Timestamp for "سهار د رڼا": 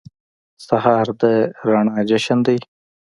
0.65-1.97